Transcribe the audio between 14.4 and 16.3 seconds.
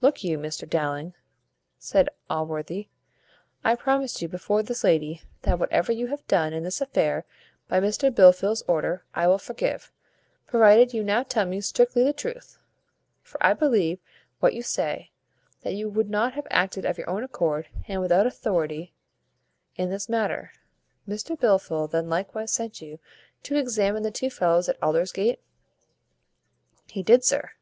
what you say, that you would